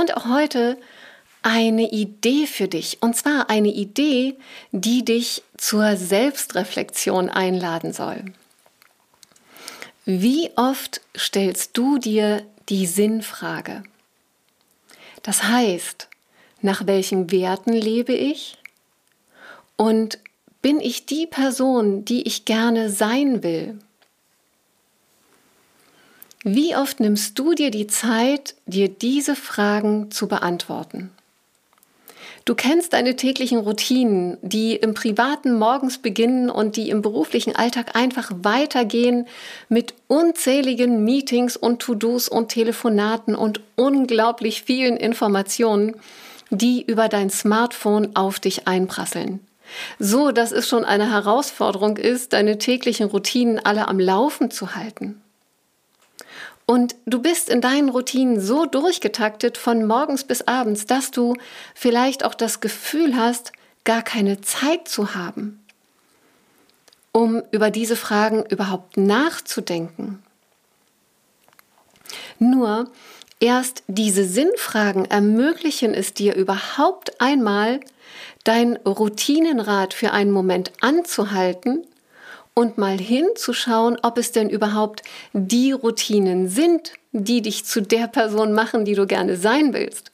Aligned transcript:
Und 0.00 0.16
auch 0.16 0.24
heute 0.24 0.78
eine 1.42 1.90
Idee 1.90 2.46
für 2.46 2.68
dich. 2.68 3.02
Und 3.02 3.16
zwar 3.16 3.50
eine 3.50 3.68
Idee, 3.68 4.34
die 4.72 5.04
dich 5.04 5.42
zur 5.58 5.94
Selbstreflexion 5.94 7.28
einladen 7.28 7.92
soll. 7.92 8.24
Wie 10.06 10.52
oft 10.56 11.02
stellst 11.14 11.76
du 11.76 11.98
dir 11.98 12.46
die 12.70 12.86
Sinnfrage? 12.86 13.82
Das 15.22 15.42
heißt, 15.42 16.08
nach 16.62 16.86
welchen 16.86 17.30
Werten 17.30 17.74
lebe 17.74 18.14
ich? 18.14 18.56
Und 19.76 20.18
bin 20.62 20.80
ich 20.80 21.04
die 21.04 21.26
Person, 21.26 22.06
die 22.06 22.22
ich 22.22 22.46
gerne 22.46 22.88
sein 22.88 23.42
will? 23.42 23.78
Wie 26.42 26.74
oft 26.74 27.00
nimmst 27.00 27.38
du 27.38 27.52
dir 27.52 27.70
die 27.70 27.86
Zeit, 27.86 28.54
dir 28.64 28.88
diese 28.88 29.36
Fragen 29.36 30.10
zu 30.10 30.26
beantworten? 30.26 31.10
Du 32.46 32.54
kennst 32.54 32.94
deine 32.94 33.14
täglichen 33.14 33.58
Routinen, 33.58 34.38
die 34.40 34.74
im 34.74 34.94
privaten 34.94 35.58
morgens 35.58 35.98
beginnen 35.98 36.48
und 36.48 36.76
die 36.76 36.88
im 36.88 37.02
beruflichen 37.02 37.54
Alltag 37.54 37.94
einfach 37.94 38.32
weitergehen 38.42 39.28
mit 39.68 39.92
unzähligen 40.08 41.04
Meetings 41.04 41.58
und 41.58 41.80
To-Dos 41.80 42.30
und 42.30 42.48
Telefonaten 42.48 43.34
und 43.34 43.60
unglaublich 43.76 44.62
vielen 44.62 44.96
Informationen, 44.96 45.94
die 46.48 46.82
über 46.82 47.08
dein 47.08 47.28
Smartphone 47.28 48.16
auf 48.16 48.40
dich 48.40 48.66
einprasseln. 48.66 49.40
So, 49.98 50.32
dass 50.32 50.52
es 50.52 50.66
schon 50.66 50.86
eine 50.86 51.10
Herausforderung 51.10 51.98
ist, 51.98 52.32
deine 52.32 52.56
täglichen 52.56 53.08
Routinen 53.08 53.58
alle 53.58 53.86
am 53.86 54.00
Laufen 54.00 54.50
zu 54.50 54.74
halten. 54.74 55.20
Und 56.70 56.94
du 57.04 57.20
bist 57.20 57.48
in 57.48 57.60
deinen 57.60 57.88
Routinen 57.88 58.40
so 58.40 58.64
durchgetaktet 58.64 59.58
von 59.58 59.84
morgens 59.88 60.22
bis 60.22 60.42
abends, 60.42 60.86
dass 60.86 61.10
du 61.10 61.34
vielleicht 61.74 62.24
auch 62.24 62.36
das 62.36 62.60
Gefühl 62.60 63.16
hast, 63.16 63.50
gar 63.82 64.02
keine 64.02 64.40
Zeit 64.40 64.86
zu 64.86 65.16
haben, 65.16 65.58
um 67.10 67.42
über 67.50 67.72
diese 67.72 67.96
Fragen 67.96 68.44
überhaupt 68.46 68.96
nachzudenken. 68.96 70.22
Nur 72.38 72.88
erst 73.40 73.82
diese 73.88 74.24
Sinnfragen 74.24 75.06
ermöglichen 75.06 75.92
es 75.92 76.14
dir 76.14 76.36
überhaupt 76.36 77.20
einmal, 77.20 77.80
dein 78.44 78.76
Routinenrad 78.76 79.92
für 79.92 80.12
einen 80.12 80.30
Moment 80.30 80.70
anzuhalten 80.80 81.84
und 82.60 82.76
mal 82.76 82.98
hinzuschauen, 82.98 83.96
ob 84.02 84.18
es 84.18 84.32
denn 84.32 84.50
überhaupt 84.50 85.02
die 85.32 85.72
Routinen 85.72 86.46
sind, 86.50 86.92
die 87.12 87.40
dich 87.40 87.64
zu 87.64 87.80
der 87.80 88.06
Person 88.06 88.52
machen, 88.52 88.84
die 88.84 88.94
du 88.94 89.06
gerne 89.06 89.38
sein 89.38 89.72
willst. 89.72 90.12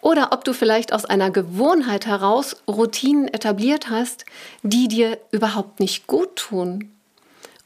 Oder 0.00 0.32
ob 0.32 0.44
du 0.44 0.52
vielleicht 0.52 0.92
aus 0.92 1.04
einer 1.04 1.30
Gewohnheit 1.30 2.06
heraus 2.06 2.56
Routinen 2.66 3.28
etabliert 3.28 3.88
hast, 3.88 4.24
die 4.64 4.88
dir 4.88 5.16
überhaupt 5.30 5.78
nicht 5.78 6.08
gut 6.08 6.34
tun 6.34 6.90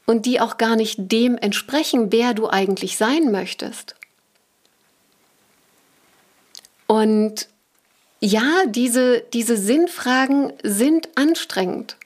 und 0.05 0.27
die 0.27 0.39
auch 0.39 0.57
gar 0.57 0.75
nicht 0.75 1.11
dem 1.11 1.35
entsprechen, 1.35 2.11
wer 2.11 2.35
du 2.35 2.47
eigentlich 2.47 2.95
sein 2.95 3.31
möchtest. 3.31 3.95
Und 6.85 7.47
ja, 8.19 8.65
diese, 8.67 9.21
diese 9.33 9.57
Sinnfragen 9.57 10.53
sind 10.61 11.09
anstrengend 11.15 11.96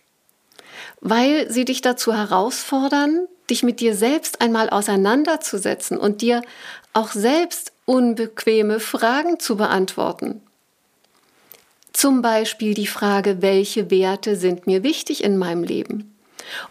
weil 1.02 1.50
sie 1.52 1.66
dich 1.66 1.82
dazu 1.82 2.14
herausfordern, 2.14 3.28
dich 3.50 3.64
mit 3.64 3.80
dir 3.80 3.96
selbst 3.96 4.40
einmal 4.40 4.70
auseinanderzusetzen 4.70 5.98
und 5.98 6.22
dir 6.22 6.42
auch 6.94 7.12
selbst 7.12 7.74
unbequeme 7.86 8.80
Fragen 8.80 9.40
zu 9.40 9.58
beantworten. 9.58 10.42
Zum 11.92 12.22
Beispiel 12.22 12.74
die 12.74 12.88
Frage, 12.88 13.42
welche 13.42 13.92
Werte 13.92 14.36
sind 14.36 14.68
mir 14.68 14.84
wichtig 14.84 15.24
in 15.24 15.38
meinem 15.38 15.64
Leben? 15.64 16.16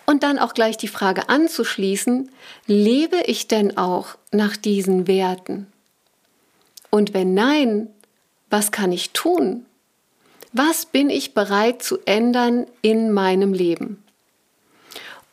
Und 0.06 0.22
dann 0.22 0.38
auch 0.38 0.54
gleich 0.54 0.76
die 0.76 0.88
Frage 0.88 1.28
anzuschließen, 1.28 2.30
lebe 2.66 3.18
ich 3.26 3.48
denn 3.48 3.76
auch 3.76 4.16
nach 4.32 4.56
diesen 4.56 5.06
Werten? 5.06 5.66
Und 6.90 7.14
wenn 7.14 7.34
nein, 7.34 7.88
was 8.48 8.72
kann 8.72 8.92
ich 8.92 9.10
tun? 9.10 9.66
Was 10.52 10.86
bin 10.86 11.10
ich 11.10 11.34
bereit 11.34 11.82
zu 11.82 11.98
ändern 12.04 12.66
in 12.82 13.12
meinem 13.12 13.52
Leben? 13.52 14.02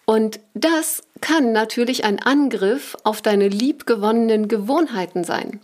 Und 0.09 0.40
das 0.53 1.03
kann 1.19 1.51
natürlich 1.51 2.06
ein 2.06 2.19
Angriff 2.19 2.95
auf 3.03 3.22
deine 3.22 3.50
liebgewonnenen 3.50 4.47
Gewohnheiten 4.47 5.25
sein. 5.25 5.59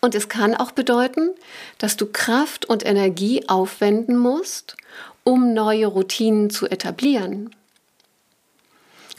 Und 0.00 0.16
es 0.16 0.28
kann 0.28 0.56
auch 0.56 0.72
bedeuten, 0.72 1.30
dass 1.78 1.96
du 1.96 2.06
Kraft 2.06 2.64
und 2.64 2.84
Energie 2.84 3.48
aufwenden 3.48 4.16
musst, 4.16 4.76
um 5.22 5.54
neue 5.54 5.86
Routinen 5.86 6.50
zu 6.50 6.66
etablieren. 6.66 7.54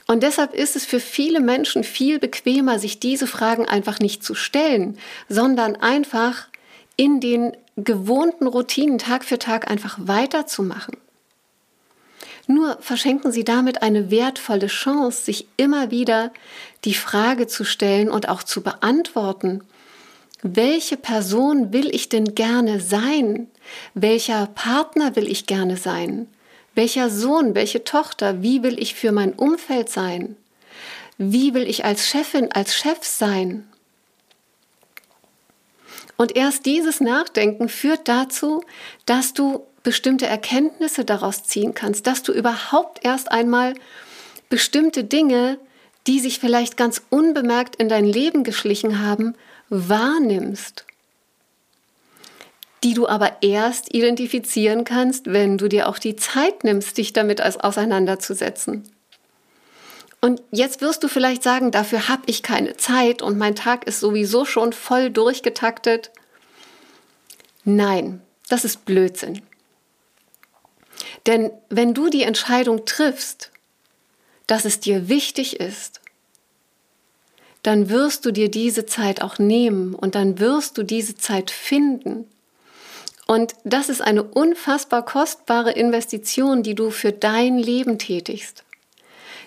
Und 0.06 0.22
deshalb 0.22 0.52
ist 0.52 0.76
es 0.76 0.84
für 0.84 1.00
viele 1.00 1.40
Menschen 1.40 1.82
viel 1.82 2.18
bequemer, 2.18 2.78
sich 2.78 3.00
diese 3.00 3.26
Fragen 3.26 3.66
einfach 3.66 4.00
nicht 4.00 4.22
zu 4.22 4.34
stellen, 4.34 4.98
sondern 5.30 5.76
einfach 5.76 6.48
in 6.96 7.20
den 7.20 7.56
gewohnten 7.76 8.46
Routinen 8.46 8.98
Tag 8.98 9.24
für 9.24 9.38
Tag 9.38 9.70
einfach 9.70 9.96
weiterzumachen. 9.98 10.98
Nur 12.46 12.78
verschenken 12.80 13.30
Sie 13.30 13.44
damit 13.44 13.82
eine 13.82 14.10
wertvolle 14.10 14.66
Chance, 14.66 15.22
sich 15.22 15.46
immer 15.56 15.90
wieder 15.90 16.32
die 16.84 16.94
Frage 16.94 17.46
zu 17.46 17.64
stellen 17.64 18.10
und 18.10 18.28
auch 18.28 18.42
zu 18.42 18.62
beantworten, 18.62 19.62
welche 20.42 20.96
Person 20.96 21.72
will 21.72 21.94
ich 21.94 22.08
denn 22.08 22.34
gerne 22.34 22.80
sein? 22.80 23.48
Welcher 23.94 24.46
Partner 24.46 25.14
will 25.14 25.30
ich 25.30 25.46
gerne 25.46 25.76
sein? 25.76 26.26
Welcher 26.74 27.10
Sohn, 27.10 27.54
welche 27.54 27.84
Tochter, 27.84 28.42
wie 28.42 28.64
will 28.64 28.80
ich 28.80 28.94
für 28.94 29.12
mein 29.12 29.34
Umfeld 29.34 29.88
sein? 29.88 30.36
Wie 31.16 31.54
will 31.54 31.68
ich 31.68 31.84
als 31.84 32.08
Chefin, 32.08 32.50
als 32.50 32.74
Chef 32.74 33.04
sein? 33.04 33.68
Und 36.16 36.34
erst 36.34 36.66
dieses 36.66 37.00
Nachdenken 37.00 37.68
führt 37.68 38.08
dazu, 38.08 38.64
dass 39.06 39.34
du 39.34 39.64
bestimmte 39.82 40.26
Erkenntnisse 40.26 41.04
daraus 41.04 41.44
ziehen 41.44 41.74
kannst, 41.74 42.06
dass 42.06 42.22
du 42.22 42.32
überhaupt 42.32 43.04
erst 43.04 43.30
einmal 43.30 43.74
bestimmte 44.48 45.04
Dinge, 45.04 45.58
die 46.06 46.20
sich 46.20 46.38
vielleicht 46.38 46.76
ganz 46.76 47.02
unbemerkt 47.10 47.76
in 47.76 47.88
dein 47.88 48.04
Leben 48.04 48.44
geschlichen 48.44 49.00
haben, 49.00 49.34
wahrnimmst, 49.68 50.84
die 52.84 52.94
du 52.94 53.08
aber 53.08 53.38
erst 53.40 53.94
identifizieren 53.94 54.84
kannst, 54.84 55.32
wenn 55.32 55.58
du 55.58 55.68
dir 55.68 55.88
auch 55.88 55.98
die 55.98 56.16
Zeit 56.16 56.64
nimmst, 56.64 56.98
dich 56.98 57.12
damit 57.12 57.42
auseinanderzusetzen. 57.42 58.84
Und 60.20 60.40
jetzt 60.52 60.80
wirst 60.80 61.02
du 61.02 61.08
vielleicht 61.08 61.42
sagen, 61.42 61.72
dafür 61.72 62.08
habe 62.08 62.22
ich 62.26 62.42
keine 62.42 62.76
Zeit 62.76 63.22
und 63.22 63.38
mein 63.38 63.56
Tag 63.56 63.86
ist 63.86 63.98
sowieso 63.98 64.44
schon 64.44 64.72
voll 64.72 65.10
durchgetaktet. 65.10 66.10
Nein, 67.64 68.20
das 68.48 68.64
ist 68.64 68.84
Blödsinn. 68.84 69.42
Denn 71.26 71.50
wenn 71.68 71.94
du 71.94 72.08
die 72.08 72.22
Entscheidung 72.22 72.84
triffst, 72.84 73.50
dass 74.46 74.64
es 74.64 74.80
dir 74.80 75.08
wichtig 75.08 75.60
ist, 75.60 76.00
dann 77.62 77.88
wirst 77.90 78.26
du 78.26 78.32
dir 78.32 78.50
diese 78.50 78.86
Zeit 78.86 79.22
auch 79.22 79.38
nehmen 79.38 79.94
und 79.94 80.14
dann 80.14 80.40
wirst 80.40 80.78
du 80.78 80.82
diese 80.82 81.16
Zeit 81.16 81.50
finden. 81.50 82.26
Und 83.26 83.54
das 83.64 83.88
ist 83.88 84.02
eine 84.02 84.24
unfassbar 84.24 85.04
kostbare 85.04 85.70
Investition, 85.72 86.64
die 86.64 86.74
du 86.74 86.90
für 86.90 87.12
dein 87.12 87.56
Leben 87.56 87.98
tätigst. 87.98 88.64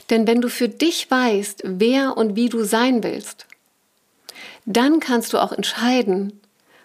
Denn 0.09 0.27
wenn 0.27 0.39
du 0.39 0.49
für 0.49 0.69
dich 0.69 1.09
weißt, 1.11 1.63
wer 1.65 2.15
und 2.15 2.35
wie 2.35 2.49
du 2.49 2.63
sein 2.63 3.03
willst, 3.03 3.47
dann 4.65 4.99
kannst 4.99 5.33
du 5.33 5.39
auch 5.39 5.51
entscheiden, 5.51 6.39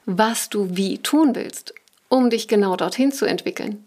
was 0.05 0.49
du 0.49 0.77
wie 0.77 0.99
tun 0.99 1.35
willst, 1.35 1.75
um 2.09 2.29
dich 2.29 2.49
genau 2.49 2.77
dorthin 2.77 3.13
zu 3.13 3.25
entwickeln. 3.25 3.85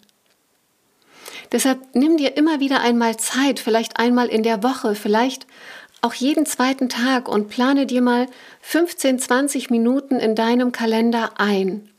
Deshalb 1.54 1.80
nimm 1.94 2.18
dir 2.18 2.36
immer 2.36 2.60
wieder 2.60 2.82
einmal 2.82 3.16
Zeit, 3.18 3.60
vielleicht 3.60 4.00
einmal 4.00 4.28
in 4.28 4.42
der 4.42 4.64
Woche, 4.64 4.96
vielleicht 4.96 5.46
auch 6.02 6.16
jeden 6.16 6.48
zweiten 6.48 6.90
Tag 6.90 7.30
und 7.30 7.48
plane 7.48 7.86
dir 7.86 8.02
mal 8.02 8.28
15, 8.62 9.20
20 9.20 9.70
Minuten 9.70 10.16
in 10.16 10.36
deinem 10.36 10.72
Kalender 10.72 11.40
ein. 11.40 11.90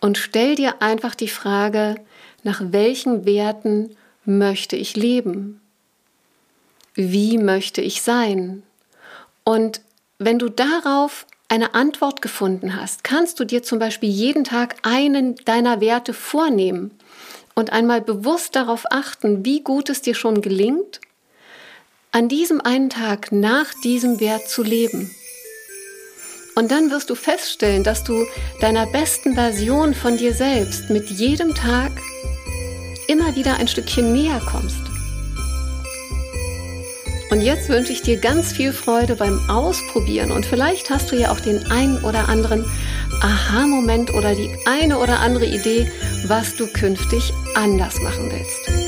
Und 0.00 0.18
stell 0.18 0.56
dir 0.56 0.82
einfach 0.82 1.14
die 1.14 1.28
Frage, 1.28 1.94
nach 2.42 2.60
welchen 2.62 3.24
Werten 3.24 3.96
möchte 4.24 4.74
ich 4.74 4.96
leben? 4.96 5.60
Wie 6.94 7.38
möchte 7.38 7.80
ich 7.80 8.02
sein? 8.02 8.64
Und 9.44 9.80
wenn 10.18 10.40
du 10.40 10.48
darauf 10.48 11.24
eine 11.48 11.74
Antwort 11.74 12.20
gefunden 12.20 12.76
hast, 12.76 13.04
kannst 13.04 13.38
du 13.38 13.44
dir 13.44 13.62
zum 13.62 13.78
Beispiel 13.78 14.10
jeden 14.10 14.44
Tag 14.44 14.76
einen 14.82 15.36
deiner 15.36 15.80
Werte 15.80 16.12
vornehmen 16.12 16.90
und 17.54 17.72
einmal 17.72 18.00
bewusst 18.00 18.56
darauf 18.56 18.84
achten, 18.90 19.44
wie 19.44 19.62
gut 19.62 19.90
es 19.90 20.02
dir 20.02 20.14
schon 20.14 20.40
gelingt, 20.40 21.00
an 22.12 22.28
diesem 22.28 22.60
einen 22.60 22.90
Tag 22.90 23.32
nach 23.32 23.72
diesem 23.84 24.20
Wert 24.20 24.48
zu 24.48 24.62
leben. 24.62 25.14
Und 26.56 26.70
dann 26.70 26.90
wirst 26.90 27.10
du 27.10 27.14
feststellen, 27.14 27.84
dass 27.84 28.02
du 28.02 28.26
deiner 28.60 28.86
besten 28.86 29.34
Version 29.34 29.94
von 29.94 30.16
dir 30.16 30.34
selbst 30.34 30.90
mit 30.90 31.08
jedem 31.08 31.54
Tag 31.54 31.92
immer 33.08 33.36
wieder 33.36 33.56
ein 33.56 33.68
Stückchen 33.68 34.12
näher 34.12 34.40
kommst. 34.50 34.89
Und 37.30 37.42
jetzt 37.42 37.68
wünsche 37.68 37.92
ich 37.92 38.02
dir 38.02 38.16
ganz 38.16 38.52
viel 38.52 38.72
Freude 38.72 39.14
beim 39.14 39.48
Ausprobieren 39.48 40.32
und 40.32 40.44
vielleicht 40.44 40.90
hast 40.90 41.12
du 41.12 41.16
ja 41.16 41.30
auch 41.30 41.38
den 41.38 41.64
einen 41.70 42.02
oder 42.02 42.28
anderen 42.28 42.64
Aha-Moment 43.20 44.12
oder 44.12 44.34
die 44.34 44.50
eine 44.66 44.98
oder 44.98 45.20
andere 45.20 45.46
Idee, 45.46 45.90
was 46.26 46.56
du 46.56 46.66
künftig 46.66 47.32
anders 47.54 48.00
machen 48.00 48.30
willst. 48.32 48.79